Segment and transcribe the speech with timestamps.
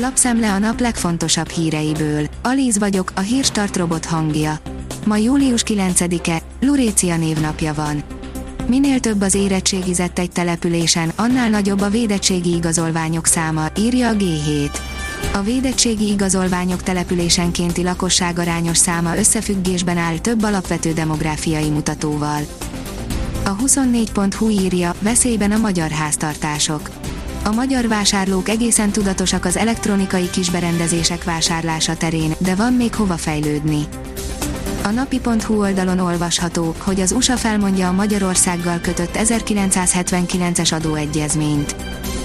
[0.00, 2.26] Lapszemle a nap legfontosabb híreiből.
[2.42, 4.58] Alíz vagyok, a hírstart robot hangja.
[5.06, 8.02] Ma július 9-e, Lurécia névnapja van.
[8.66, 14.70] Minél több az érettségizett egy településen, annál nagyobb a védettségi igazolványok száma, írja a G7.
[15.32, 22.40] A védettségi igazolványok településenkénti lakosságarányos száma összefüggésben áll több alapvető demográfiai mutatóval.
[23.44, 26.90] A 24.hu írja, veszélyben a magyar háztartások.
[27.44, 33.82] A magyar vásárlók egészen tudatosak az elektronikai kisberendezések vásárlása terén, de van még hova fejlődni.
[34.82, 41.74] A napi.hu oldalon olvasható, hogy az USA felmondja a Magyarországgal kötött 1979-es adóegyezményt.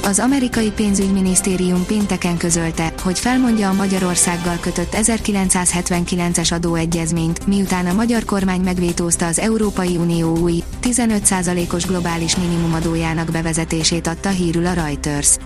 [0.06, 8.26] Az amerikai pénzügyminisztérium pénteken közölte, hogy felmondja a Magyarországgal kötött 1979-es adóegyezményt, miután a magyar
[8.26, 15.38] kormány megvétózta az Európai Unió új, 15%-os globális minimumadójának bevezetését adta hírül a Reuters.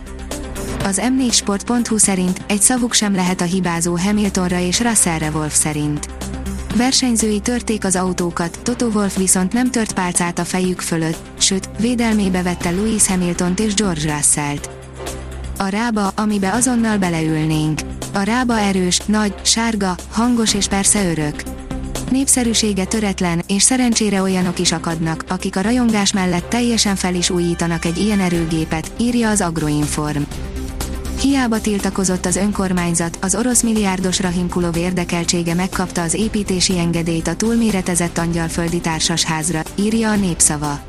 [0.83, 6.07] Az m4sport.hu szerint egy szavuk sem lehet a hibázó Hamiltonra és Russellre Wolf szerint.
[6.77, 12.41] Versenyzői törték az autókat, Toto Wolff viszont nem tört pálcát a fejük fölött, sőt, védelmébe
[12.41, 14.69] vette Lewis Hamiltont és George Russellt.
[15.57, 17.81] A rába, amibe azonnal beleülnénk.
[18.13, 21.43] A rába erős, nagy, sárga, hangos és persze örök.
[22.11, 27.85] Népszerűsége töretlen, és szerencsére olyanok is akadnak, akik a rajongás mellett teljesen fel is újítanak
[27.85, 30.21] egy ilyen erőgépet, írja az Agroinform.
[31.21, 38.17] Hiába tiltakozott az önkormányzat, az orosz milliárdos Rahimkulov érdekeltsége megkapta az építési engedélyt a túlméretezett
[38.17, 40.79] angyalföldi társasházra, írja a népszava.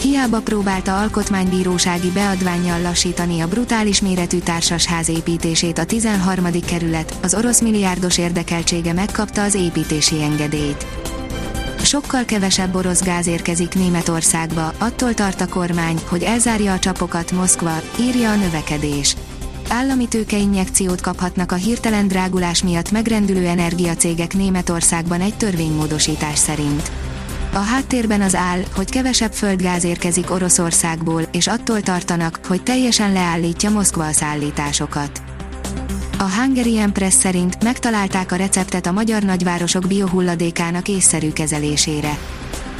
[0.00, 6.46] Hiába próbálta alkotmánybírósági beadványjal lassítani a brutális méretű társasház építését a 13.
[6.66, 10.86] kerület, az orosz milliárdos érdekeltsége megkapta az építési engedélyt.
[11.82, 17.80] Sokkal kevesebb orosz gáz érkezik Németországba, attól tart a kormány, hogy elzárja a csapokat Moszkva,
[18.00, 19.16] írja a növekedés
[19.68, 26.90] állami tőkeinjekciót kaphatnak a hirtelen drágulás miatt megrendülő energiacégek Németországban egy törvénymódosítás szerint.
[27.52, 33.70] A háttérben az áll, hogy kevesebb földgáz érkezik Oroszországból, és attól tartanak, hogy teljesen leállítja
[33.70, 35.22] Moszkva a szállításokat.
[36.18, 42.18] A Hungarian Press szerint megtalálták a receptet a magyar nagyvárosok biohulladékának észszerű kezelésére.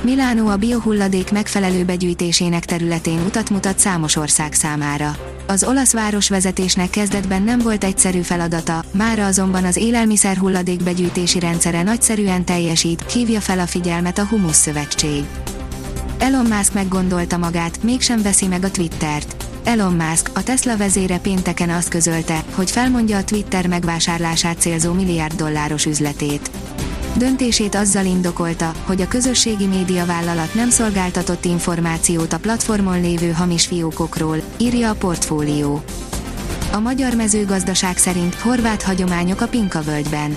[0.03, 5.17] Milánó a biohulladék megfelelő begyűjtésének területén utat mutat számos ország számára.
[5.47, 11.83] Az olasz városvezetésnek kezdetben nem volt egyszerű feladata, mára azonban az élelmiszer hulladék begyűjtési rendszere
[11.83, 15.25] nagyszerűen teljesít, hívja fel a figyelmet a Humus Szövetség.
[16.19, 19.45] Elon Musk meggondolta magát, mégsem veszi meg a Twittert.
[19.65, 25.35] Elon Musk, a Tesla vezére pénteken azt közölte, hogy felmondja a Twitter megvásárlását célzó milliárd
[25.35, 26.51] dolláros üzletét.
[27.17, 33.67] Döntését azzal indokolta, hogy a közösségi média vállalat nem szolgáltatott információt a platformon lévő hamis
[33.67, 35.83] fiókokról, írja a portfólió.
[36.73, 40.37] A magyar mezőgazdaság szerint horvát hagyományok a Pinka völgyben.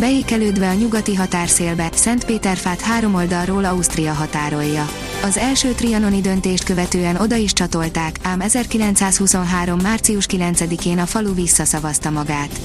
[0.00, 4.88] Beékelődve a nyugati határszélbe, Szentpéterfát három oldalról Ausztria határolja.
[5.22, 9.78] Az első trianoni döntést követően oda is csatolták, ám 1923.
[9.80, 12.60] március 9-én a falu visszaszavazta magát.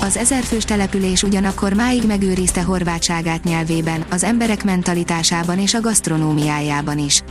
[0.00, 7.22] Az ezerfős település ugyanakkor máig megőrizte horvátságát nyelvében, az emberek mentalitásában és a gasztronómiájában is.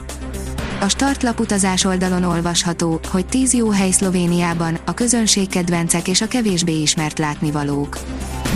[0.80, 6.28] A startlap utazás oldalon olvasható, hogy 10 jó hely Szlovéniában, a közönség kedvencek és a
[6.28, 7.98] kevésbé ismert látnivalók.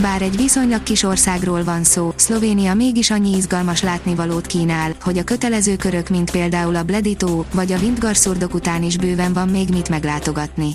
[0.01, 5.23] Bár egy viszonylag kis országról van szó, Szlovénia mégis annyi izgalmas látnivalót kínál, hogy a
[5.23, 9.89] kötelező körök, mint például a Bledito vagy a Vintgarszurdok után is bőven van még mit
[9.89, 10.71] meglátogatni.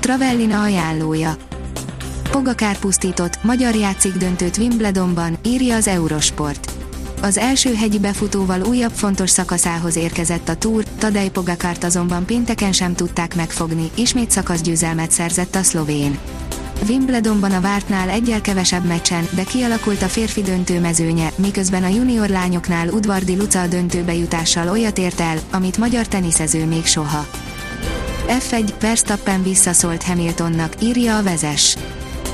[0.00, 1.36] Travellina ajánlója
[2.30, 6.72] Pogakár pusztított, magyar játszik döntőt Wimbledonban, írja az Eurosport.
[7.22, 12.94] Az első hegyi befutóval újabb fontos szakaszához érkezett a túr, Tadej Pogakárt azonban pénteken sem
[12.94, 16.18] tudták megfogni, ismét szakaszgyőzelmet szerzett a szlovén.
[16.88, 22.28] Wimbledonban a vártnál egyel kevesebb meccsen, de kialakult a férfi döntő mezőnye, miközben a junior
[22.28, 27.26] lányoknál Udvardi Luca a döntőbe jutással olyat ért el, amit magyar teniszező még soha.
[28.28, 31.76] F1 Verstappen visszaszólt Hamiltonnak, írja a vezes.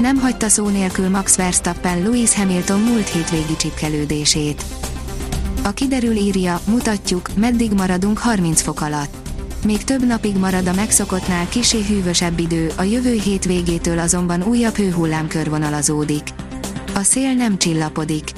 [0.00, 4.64] Nem hagyta szó nélkül Max Verstappen Lewis Hamilton múlt hétvégi csipkelődését.
[5.64, 9.14] A kiderül írja, mutatjuk, meddig maradunk 30 fok alatt.
[9.64, 14.75] Még több napig marad a megszokottnál kisé hűvösebb idő, a jövő hét végétől azonban újabb
[14.75, 16.28] hőhullám körvonalazódik.
[16.94, 18.31] A szél nem csillapodik.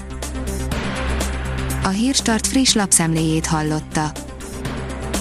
[1.82, 4.12] A Hírstart friss lapszemléjét hallotta.